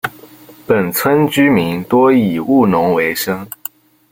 [0.65, 3.47] 本村居民多以务农为生。